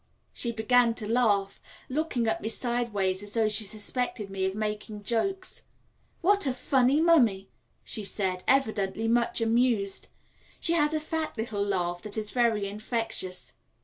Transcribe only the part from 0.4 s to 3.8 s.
began to laugh, looking at me sideways as though she